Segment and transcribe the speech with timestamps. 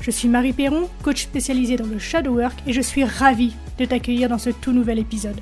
[0.00, 3.84] Je suis Marie Perron, coach spécialisée dans le shadow work et je suis ravie de
[3.84, 5.40] t'accueillir dans ce tout nouvel épisode.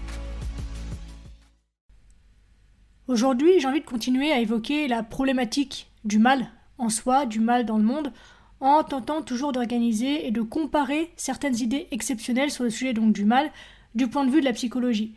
[3.07, 7.67] Aujourd'hui, j'ai envie de continuer à évoquer la problématique du mal en soi, du mal
[7.67, 8.13] dans le monde,
[8.61, 13.51] en tentant toujours d'organiser et de comparer certaines idées exceptionnelles sur le sujet du mal
[13.95, 15.15] du point de vue de la psychologie.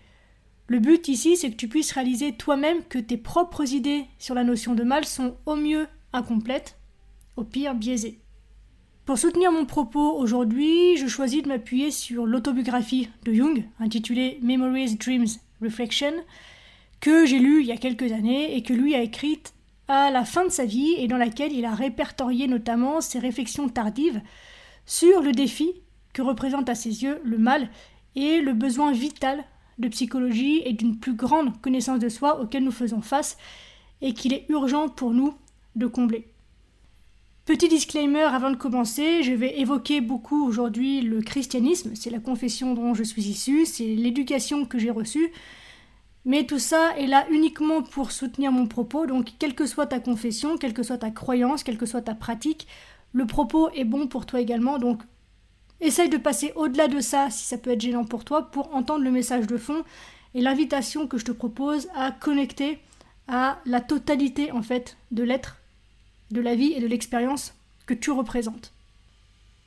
[0.67, 4.43] Le but ici, c'est que tu puisses réaliser toi-même que tes propres idées sur la
[4.43, 6.77] notion de mal sont au mieux incomplètes,
[7.37, 8.19] au pire biaisées.
[9.07, 14.97] Pour soutenir mon propos aujourd'hui, je choisis de m'appuyer sur l'autobiographie de Jung, intitulée Memories,
[14.97, 15.27] Dreams,
[15.61, 16.11] Reflection,
[16.99, 19.53] que j'ai lue il y a quelques années et que lui a écrite
[19.87, 23.69] à la fin de sa vie et dans laquelle il a répertorié notamment ses réflexions
[23.69, 24.21] tardives
[24.85, 25.71] sur le défi
[26.11, 27.69] que représente à ses yeux le mal
[28.17, 29.45] et le besoin vital
[29.77, 33.37] de psychologie et d'une plus grande connaissance de soi auquel nous faisons face
[34.01, 35.33] et qu'il est urgent pour nous
[35.77, 36.27] de combler.
[37.47, 42.73] Petit disclaimer avant de commencer, je vais évoquer beaucoup aujourd'hui le christianisme, c'est la confession
[42.73, 45.31] dont je suis issue, c'est l'éducation que j'ai reçue,
[46.25, 50.01] mais tout ça est là uniquement pour soutenir mon propos, donc quelle que soit ta
[50.01, 52.67] confession, quelle que soit ta croyance, quelle que soit ta pratique,
[53.13, 55.01] le propos est bon pour toi également, donc
[55.79, 59.05] essaye de passer au-delà de ça si ça peut être gênant pour toi pour entendre
[59.05, 59.85] le message de fond
[60.35, 62.79] et l'invitation que je te propose à connecter
[63.29, 65.56] à la totalité en fait de l'être
[66.31, 67.53] de la vie et de l'expérience
[67.85, 68.73] que tu représentes.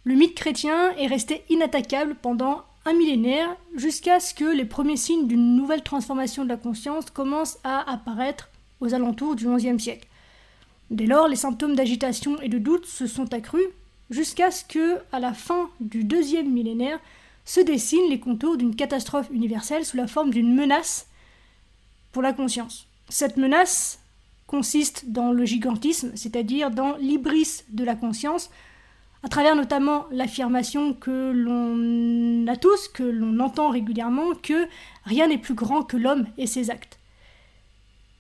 [0.05, 5.27] Le mythe chrétien est resté inattaquable pendant un millénaire jusqu'à ce que les premiers signes
[5.27, 8.49] d'une nouvelle transformation de la conscience commencent à apparaître
[8.81, 10.09] aux alentours du XIe siècle.
[10.91, 13.67] Dès lors, les symptômes d'agitation et de doute se sont accrus
[14.09, 16.99] jusqu'à ce que, à la fin du deuxième millénaire,
[17.45, 21.07] se dessinent les contours d'une catastrophe universelle sous la forme d'une menace
[22.13, 22.87] pour la conscience.
[23.09, 24.00] Cette menace
[24.51, 28.51] consiste dans le gigantisme, c'est-à-dire dans l'ibris de la conscience,
[29.23, 34.67] à travers notamment l'affirmation que l'on a tous, que l'on entend régulièrement, que
[35.05, 36.99] rien n'est plus grand que l'homme et ses actes.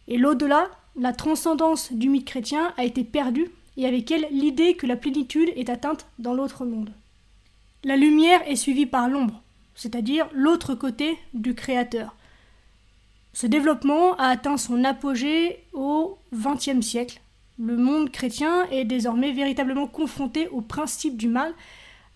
[0.07, 4.87] Et l'au-delà, la transcendance du mythe chrétien a été perdue, et avec elle l'idée que
[4.87, 6.93] la plénitude est atteinte dans l'autre monde.
[7.83, 9.43] La lumière est suivie par l'ombre,
[9.75, 12.15] c'est-à-dire l'autre côté du Créateur.
[13.33, 17.21] Ce développement a atteint son apogée au XXe siècle.
[17.59, 21.53] Le monde chrétien est désormais véritablement confronté au principe du mal,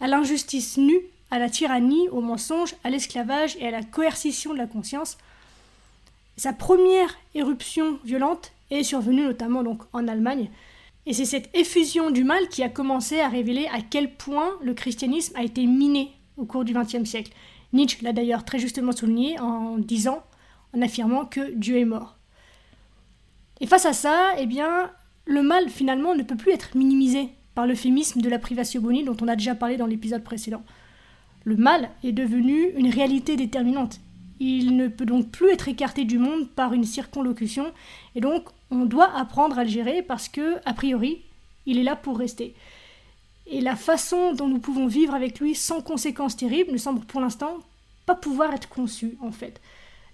[0.01, 4.59] à l'injustice nue, à la tyrannie, au mensonge, à l'esclavage et à la coercition de
[4.59, 5.19] la conscience.
[6.37, 10.51] Sa première éruption violente est survenue notamment en Allemagne,
[11.07, 14.75] et c'est cette effusion du mal qui a commencé à révéler à quel point le
[14.75, 17.33] christianisme a été miné au cours du XXe siècle.
[17.73, 20.23] Nietzsche l'a d'ailleurs très justement souligné en disant
[20.75, 22.17] en affirmant que Dieu est mort.
[23.61, 24.91] Et face à ça, eh bien,
[25.27, 29.17] le mal finalement ne peut plus être minimisé par l'euphémisme de la privatio boni dont
[29.23, 30.63] on a déjà parlé dans l'épisode précédent.
[31.45, 34.01] Le mal est devenu une réalité déterminante.
[34.41, 37.73] Il ne peut donc plus être écarté du monde par une circonlocution,
[38.15, 41.23] et donc on doit apprendre à le gérer parce que, a priori,
[41.67, 42.55] il est là pour rester.
[43.47, 47.21] Et la façon dont nous pouvons vivre avec lui sans conséquences terribles ne semble pour
[47.21, 47.59] l'instant
[48.07, 49.61] pas pouvoir être conçue, en fait.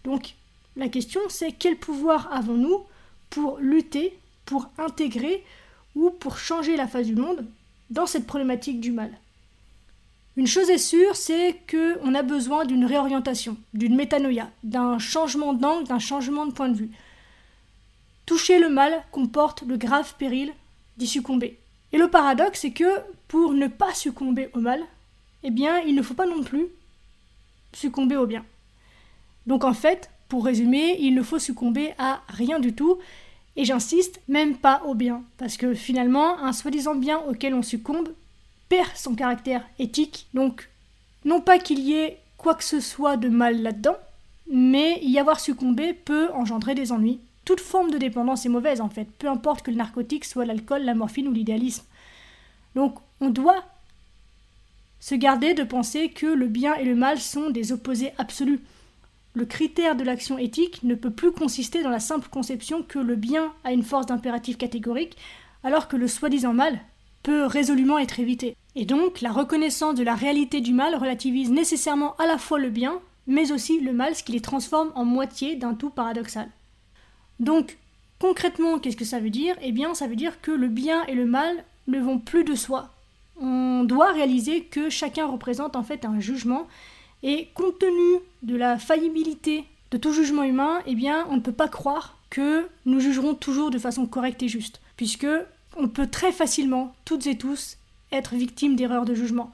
[0.05, 0.35] Donc
[0.77, 2.85] la question, c'est quel pouvoir avons-nous
[3.29, 5.45] pour lutter, pour intégrer
[5.95, 7.47] ou pour changer la face du monde
[7.91, 9.11] dans cette problématique du mal?
[10.37, 15.87] Une chose est sûre, c'est qu'on a besoin d'une réorientation, d'une métanoïa, d'un changement d'angle,
[15.87, 16.91] d'un changement de point de vue.
[18.27, 20.53] Toucher le mal comporte le grave péril
[20.97, 21.59] d'y succomber.
[21.93, 24.81] Et le paradoxe, c'est que pour ne pas succomber au mal,
[25.43, 26.69] eh bien, il ne faut pas non plus
[27.73, 28.45] succomber au bien.
[29.47, 32.99] Donc en fait, pour résumer, il ne faut succomber à rien du tout,
[33.57, 38.09] et j'insiste, même pas au bien, parce que finalement, un soi-disant bien auquel on succombe
[38.71, 40.71] perd son caractère éthique, donc
[41.25, 43.97] non pas qu'il y ait quoi que ce soit de mal là-dedans,
[44.51, 47.21] mais y avoir succombé peut engendrer des ennuis.
[47.45, 50.83] Toute forme de dépendance est mauvaise en fait, peu importe que le narcotique soit l'alcool,
[50.83, 51.85] la morphine ou l'idéalisme.
[52.77, 53.65] Donc on doit
[55.01, 58.61] se garder de penser que le bien et le mal sont des opposés absolus.
[59.33, 63.15] Le critère de l'action éthique ne peut plus consister dans la simple conception que le
[63.15, 65.17] bien a une force d'impératif catégorique,
[65.63, 66.81] alors que le soi-disant mal
[67.23, 68.57] peut résolument être évité.
[68.75, 72.71] Et donc, la reconnaissance de la réalité du mal relativise nécessairement à la fois le
[72.71, 76.49] bien, mais aussi le mal, ce qui les transforme en moitié d'un tout paradoxal.
[77.39, 77.79] Donc,
[78.19, 79.57] concrètement, qu'est-ce que ça veut dire?
[79.63, 82.55] Eh bien, ça veut dire que le bien et le mal ne vont plus de
[82.55, 82.91] soi.
[83.41, 86.67] On doit réaliser que chacun représente en fait un jugement,
[87.23, 91.53] et compte tenu de la faillibilité de tout jugement humain, eh bien, on ne peut
[91.53, 95.27] pas croire que nous jugerons toujours de façon correcte et juste, puisque
[95.77, 97.77] on peut très facilement, toutes et tous,
[98.13, 99.53] être victime d'erreurs de jugement.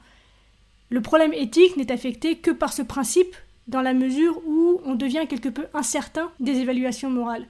[0.90, 3.34] Le problème éthique n'est affecté que par ce principe,
[3.66, 7.46] dans la mesure où on devient quelque peu incertain des évaluations morales.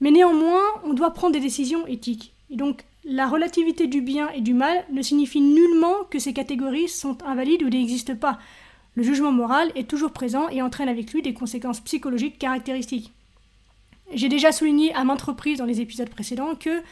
[0.00, 2.34] Mais néanmoins, on doit prendre des décisions éthiques.
[2.50, 6.88] Et donc, la relativité du bien et du mal ne signifie nullement que ces catégories
[6.88, 8.38] sont invalides ou n'existent pas.
[8.94, 13.12] Le jugement moral est toujours présent et entraîne avec lui des conséquences psychologiques caractéristiques.
[14.12, 16.82] J'ai déjà souligné à maintes reprises dans les épisodes précédents que,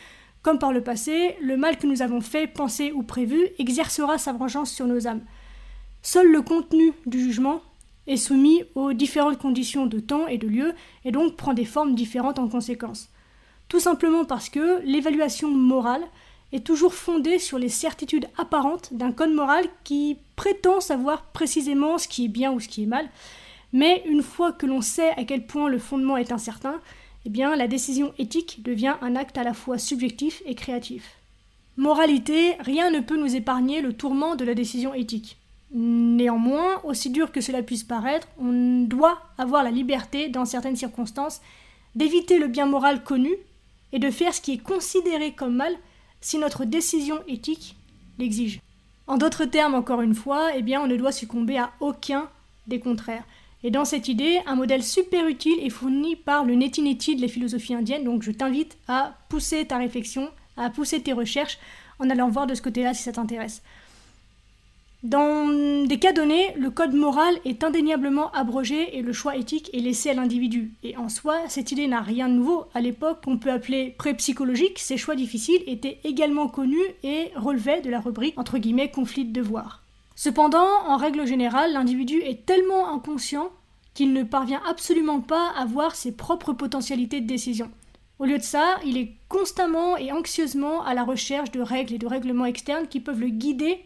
[0.43, 4.33] comme par le passé, le mal que nous avons fait, pensé ou prévu exercera sa
[4.33, 5.23] vengeance sur nos âmes.
[6.03, 7.61] Seul le contenu du jugement
[8.07, 10.73] est soumis aux différentes conditions de temps et de lieu
[11.05, 13.11] et donc prend des formes différentes en conséquence.
[13.69, 16.03] Tout simplement parce que l'évaluation morale
[16.53, 22.09] est toujours fondée sur les certitudes apparentes d'un code moral qui prétend savoir précisément ce
[22.09, 23.09] qui est bien ou ce qui est mal,
[23.73, 26.81] mais une fois que l'on sait à quel point le fondement est incertain,
[27.27, 31.17] eh bien la décision éthique devient un acte à la fois subjectif et créatif.
[31.77, 35.37] Moralité, rien ne peut nous épargner le tourment de la décision éthique.
[35.71, 41.43] Néanmoins, aussi dur que cela puisse paraître, on doit avoir la liberté, dans certaines circonstances,
[41.95, 43.31] d'éviter le bien moral connu
[43.93, 45.75] et de faire ce qui est considéré comme mal
[46.21, 47.77] si notre décision éthique
[48.19, 48.61] l'exige.
[49.07, 52.29] En d'autres termes, encore une fois, eh bien, on ne doit succomber à aucun
[52.67, 53.25] des contraires.
[53.65, 57.23] Et dans cette idée, un modèle super utile est fourni par le Neti Neti de
[57.23, 61.59] la philosophie indienne, donc je t'invite à pousser ta réflexion, à pousser tes recherches
[61.99, 63.63] en allant voir de ce côté-là si ça t'intéresse.
[65.05, 69.79] Dans des cas donnés, le code moral est indéniablement abrogé et le choix éthique est
[69.79, 70.73] laissé à l'individu.
[70.83, 72.65] Et en soi, cette idée n'a rien de nouveau.
[72.75, 77.91] À l'époque qu'on peut appeler pré-psychologique, ces choix difficiles étaient également connus et relevaient de
[77.91, 79.85] la rubrique entre guillemets conflit de devoir.
[80.17, 83.51] Cependant, en règle générale, l'individu est tellement inconscient
[83.95, 87.71] qu'il ne parvient absolument pas à voir ses propres potentialités de décision.
[88.19, 91.99] Au lieu de ça, il est constamment et anxieusement à la recherche de règles et
[91.99, 93.79] de règlements externes qui peuvent le guider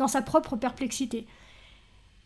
[0.00, 1.26] dans sa propre perplexité.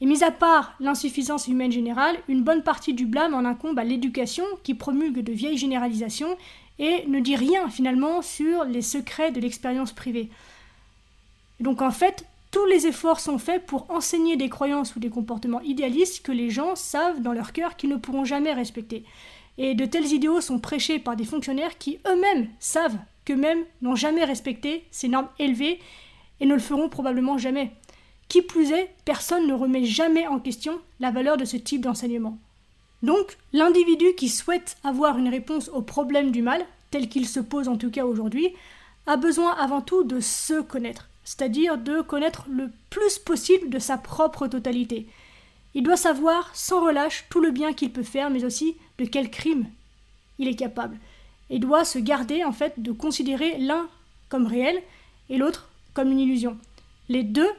[0.01, 3.85] Et mis à part l'insuffisance humaine générale, une bonne partie du blâme en incombe à
[3.85, 6.37] l'éducation qui promulgue de vieilles généralisations
[6.79, 10.31] et ne dit rien finalement sur les secrets de l'expérience privée.
[11.61, 15.61] Donc en fait, tous les efforts sont faits pour enseigner des croyances ou des comportements
[15.63, 19.05] idéalistes que les gens savent dans leur cœur qu'ils ne pourront jamais respecter.
[19.59, 24.25] Et de tels idéaux sont prêchés par des fonctionnaires qui eux-mêmes savent qu'eux-mêmes n'ont jamais
[24.25, 25.81] respecté ces normes élevées
[26.41, 27.73] et ne le feront probablement jamais.
[28.29, 32.39] Qui plus est, personne ne remet jamais en question la valeur de ce type d'enseignement.
[33.03, 37.69] Donc, l'individu qui souhaite avoir une réponse au problème du mal, tel qu'il se pose
[37.69, 38.49] en tout cas aujourd'hui,
[39.07, 43.99] a besoin avant tout de se connaître, c'est-à-dire de connaître le plus possible de sa
[43.99, 45.07] propre totalité.
[45.75, 49.31] Il doit savoir sans relâche tout le bien qu'il peut faire, mais aussi de quel
[49.31, 49.67] crime
[50.39, 50.97] il est capable.
[51.51, 53.87] Et doit se garder en fait de considérer l'un
[54.29, 54.81] comme réel
[55.29, 56.59] et l'autre comme une illusion.
[57.09, 57.51] Les deux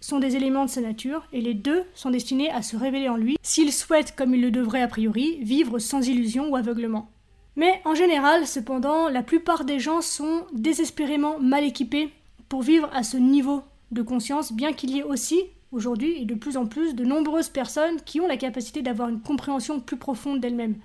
[0.00, 3.16] sont des éléments de sa nature et les deux sont destinés à se révéler en
[3.16, 7.10] lui s'il souhaite, comme il le devrait a priori, vivre sans illusion ou aveuglement.
[7.56, 12.10] Mais en général, cependant, la plupart des gens sont désespérément mal équipés
[12.48, 15.40] pour vivre à ce niveau de conscience, bien qu'il y ait aussi,
[15.72, 19.20] aujourd'hui et de plus en plus, de nombreuses personnes qui ont la capacité d'avoir une
[19.20, 20.76] compréhension plus profonde d'elles-mêmes.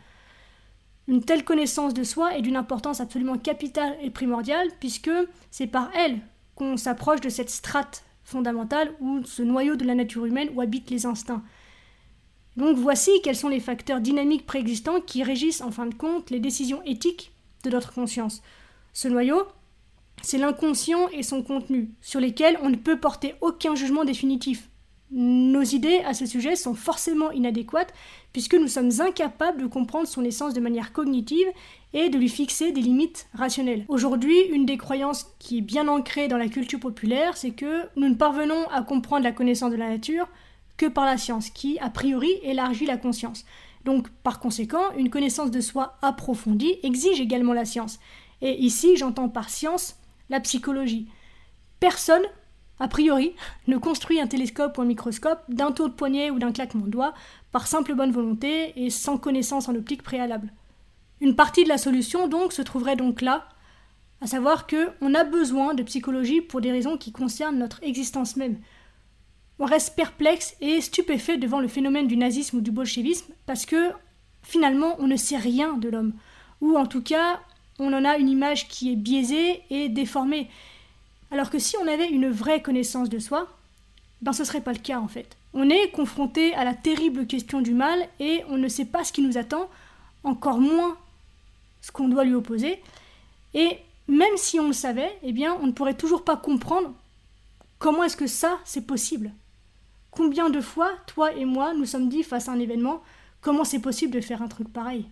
[1.08, 5.12] Une telle connaissance de soi est d'une importance absolument capitale et primordiale, puisque
[5.52, 6.22] c'est par elle
[6.56, 10.90] qu'on s'approche de cette strate fondamentale ou ce noyau de la nature humaine où habitent
[10.90, 11.44] les instincts.
[12.56, 16.40] Donc voici quels sont les facteurs dynamiques préexistants qui régissent en fin de compte les
[16.40, 17.32] décisions éthiques
[17.64, 18.42] de notre conscience.
[18.94, 19.48] Ce noyau,
[20.22, 24.70] c'est l'inconscient et son contenu, sur lesquels on ne peut porter aucun jugement définitif.
[25.16, 27.94] Nos idées à ce sujet sont forcément inadéquates
[28.32, 31.46] puisque nous sommes incapables de comprendre son essence de manière cognitive
[31.94, 33.86] et de lui fixer des limites rationnelles.
[33.90, 38.10] Aujourd'hui, une des croyances qui est bien ancrée dans la culture populaire, c'est que nous
[38.10, 40.28] ne parvenons à comprendre la connaissance de la nature
[40.78, 43.46] que par la science, qui, a priori, élargit la conscience.
[43.86, 48.00] Donc, par conséquent, une connaissance de soi approfondie exige également la science.
[48.42, 49.98] Et ici, j'entends par science
[50.32, 51.08] la psychologie.
[51.80, 52.24] Personne,
[52.80, 53.34] a priori,
[53.68, 56.92] ne construit un télescope ou un microscope d'un tour de poignet ou d'un claquement de
[56.92, 57.14] doigts
[57.52, 60.52] par simple bonne volonté et sans connaissance en optique préalable.
[61.22, 63.48] Une partie de la solution donc se trouverait donc là,
[64.22, 68.36] à savoir que on a besoin de psychologie pour des raisons qui concernent notre existence
[68.36, 68.58] même.
[69.60, 73.92] on reste perplexe et stupéfait devant le phénomène du nazisme ou du bolchevisme parce que
[74.42, 76.14] finalement on ne sait rien de l'homme.
[76.60, 77.40] Ou en tout cas,
[77.80, 80.50] on en a une image qui est biaisée et déformée.
[81.34, 83.48] Alors que si on avait une vraie connaissance de soi,
[84.22, 85.36] ben ce serait pas le cas en fait.
[85.56, 89.12] On est confronté à la terrible question du mal et on ne sait pas ce
[89.12, 89.68] qui nous attend,
[90.24, 90.96] encore moins
[91.82, 92.80] ce qu'on doit lui opposer.
[93.56, 96.94] Et même si on le savait, eh bien, on ne pourrait toujours pas comprendre
[97.80, 99.32] comment est-ce que ça, c'est possible.
[100.12, 103.02] Combien de fois, toi et moi, nous sommes dit face à un événement,
[103.42, 105.08] comment c'est possible de faire un truc pareil?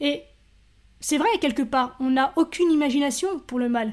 [0.00, 0.24] Et
[0.98, 3.92] c'est vrai, quelque part, on n'a aucune imagination pour le mal.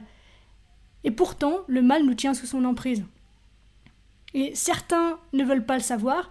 [1.04, 3.04] Et pourtant, le mal nous tient sous son emprise.
[4.34, 6.30] Et certains ne veulent pas le savoir,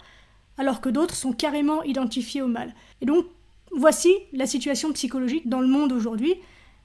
[0.57, 2.73] alors que d'autres sont carrément identifiés au mal.
[3.01, 3.25] Et donc,
[3.71, 6.35] voici la situation psychologique dans le monde aujourd'hui.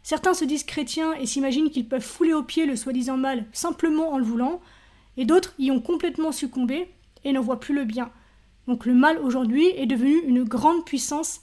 [0.02, 4.12] Certains se disent chrétiens et s'imaginent qu'ils peuvent fouler aux pieds le soi-disant mal simplement
[4.12, 4.60] en le voulant,
[5.16, 6.88] et d'autres y ont complètement succombé
[7.24, 8.10] et n'en voient plus le bien.
[8.68, 11.40] Donc le mal aujourd'hui est devenu une grande puissance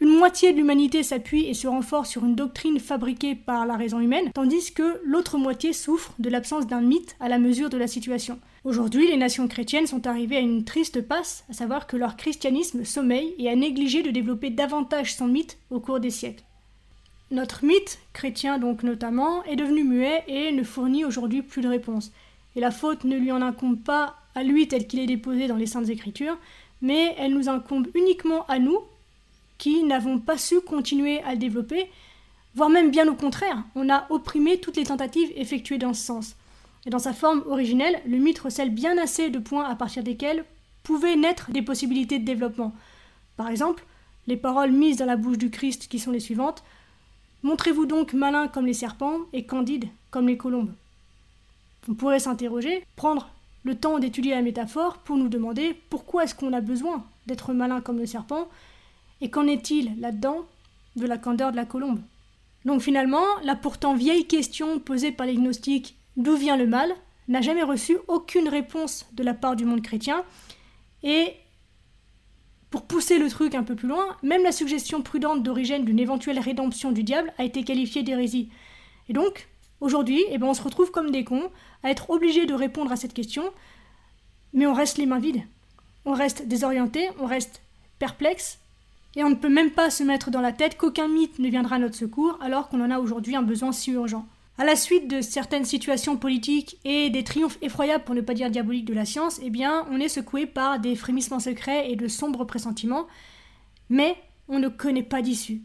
[0.00, 4.00] Une moitié de l'humanité s'appuie et se renforce sur une doctrine fabriquée par la raison
[4.00, 7.86] humaine, tandis que l'autre moitié souffre de l'absence d'un mythe à la mesure de la
[7.86, 8.38] situation.
[8.64, 12.84] Aujourd'hui, les nations chrétiennes sont arrivées à une triste passe, à savoir que leur christianisme
[12.84, 16.44] sommeille et a négligé de développer davantage son mythe au cours des siècles.
[17.30, 22.12] Notre mythe, chrétien donc notamment, est devenu muet et ne fournit aujourd'hui plus de réponse
[22.56, 25.56] et la faute ne lui en incombe pas à lui tel qu'il est déposé dans
[25.56, 26.38] les Saintes Écritures,
[26.82, 28.78] mais elle nous incombe uniquement à nous,
[29.58, 31.90] qui n'avons pas su continuer à le développer,
[32.54, 36.36] voire même bien au contraire, on a opprimé toutes les tentatives effectuées dans ce sens.
[36.86, 40.44] Et dans sa forme originelle, le mythe recèle bien assez de points à partir desquels
[40.82, 42.74] pouvaient naître des possibilités de développement.
[43.36, 43.84] Par exemple,
[44.26, 46.62] les paroles mises dans la bouche du Christ qui sont les suivantes
[47.42, 50.72] Montrez-vous donc malin comme les serpents et candide comme les colombes.
[51.90, 53.28] On pourrait s'interroger, prendre
[53.64, 57.82] le temps d'étudier la métaphore pour nous demander pourquoi est-ce qu'on a besoin d'être malin
[57.82, 58.48] comme le serpent
[59.20, 60.46] et qu'en est-il là-dedans
[60.96, 62.00] de la candeur de la colombe?
[62.64, 66.92] Donc finalement, la pourtant vieille question posée par les gnostiques d'où vient le mal?
[67.26, 70.24] n'a jamais reçu aucune réponse de la part du monde chrétien
[71.02, 71.32] et
[72.68, 76.38] pour pousser le truc un peu plus loin, même la suggestion prudente d'origine d'une éventuelle
[76.38, 78.50] rédemption du diable a été qualifiée d'hérésie.
[79.08, 79.48] Et donc,
[79.84, 81.50] Aujourd'hui, eh ben, on se retrouve comme des cons
[81.82, 83.44] à être obligés de répondre à cette question,
[84.54, 85.42] mais on reste les mains vides.
[86.06, 87.60] On reste désorienté, on reste
[87.98, 88.58] perplexe,
[89.16, 91.76] et on ne peut même pas se mettre dans la tête qu'aucun mythe ne viendra
[91.76, 94.26] à notre secours alors qu'on en a aujourd'hui un besoin si urgent.
[94.58, 98.50] À la suite de certaines situations politiques et des triomphes effroyables, pour ne pas dire
[98.50, 102.06] diaboliques, de la science, eh bien, on est secoué par des frémissements secrets et de
[102.06, 103.08] sombres pressentiments,
[103.88, 104.16] mais
[104.48, 105.62] on ne connaît pas d'issue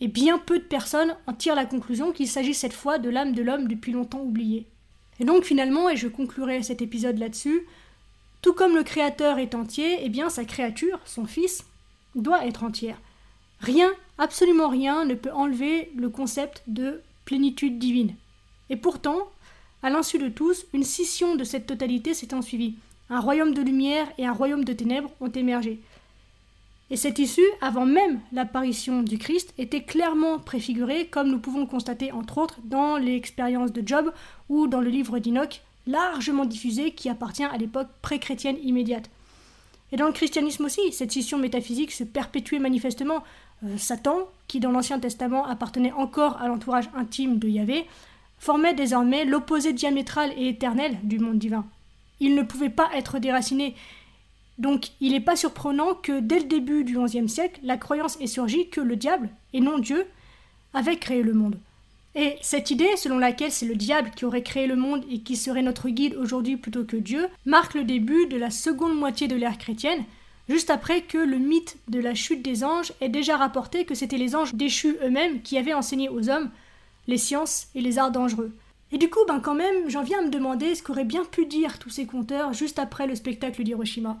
[0.00, 3.32] et bien peu de personnes en tirent la conclusion qu'il s'agit cette fois de l'âme
[3.32, 4.66] de l'homme depuis longtemps oublié.
[5.18, 7.66] Et donc finalement, et je conclurai cet épisode là-dessus,
[8.40, 11.64] tout comme le Créateur est entier, eh bien sa créature, son Fils,
[12.14, 12.98] doit être entière.
[13.60, 18.14] Rien, absolument rien, ne peut enlever le concept de plénitude divine.
[18.70, 19.28] Et pourtant,
[19.82, 22.74] à l'insu de tous, une scission de cette totalité s'est ensuivie.
[23.08, 25.80] Un royaume de lumière et un royaume de ténèbres ont émergé.
[26.90, 31.66] Et cette issue, avant même l'apparition du Christ, était clairement préfigurée, comme nous pouvons le
[31.66, 34.12] constater entre autres dans l'expérience de Job
[34.48, 39.08] ou dans le livre d'Enoch, largement diffusé qui appartient à l'époque pré-chrétienne immédiate.
[39.92, 43.24] Et dans le christianisme aussi, cette scission métaphysique se perpétuait manifestement.
[43.64, 47.86] Euh, Satan, qui dans l'Ancien Testament appartenait encore à l'entourage intime de Yahvé,
[48.38, 51.66] formait désormais l'opposé diamétral et éternel du monde divin.
[52.20, 53.74] Il ne pouvait pas être déraciné,
[54.58, 58.26] donc il n'est pas surprenant que dès le début du XIe siècle, la croyance ait
[58.26, 60.06] surgi que le diable, et non Dieu,
[60.72, 61.58] avait créé le monde.
[62.14, 65.36] Et cette idée, selon laquelle c'est le diable qui aurait créé le monde et qui
[65.36, 69.36] serait notre guide aujourd'hui plutôt que Dieu, marque le début de la seconde moitié de
[69.36, 70.04] l'ère chrétienne,
[70.48, 74.18] juste après que le mythe de la chute des anges ait déjà rapporté que c'était
[74.18, 76.50] les anges déchus eux-mêmes qui avaient enseigné aux hommes
[77.06, 78.52] les sciences et les arts dangereux.
[78.92, 81.46] Et du coup, ben quand même, j'en viens à me demander ce qu'auraient bien pu
[81.46, 84.20] dire tous ces conteurs juste après le spectacle d'Hiroshima.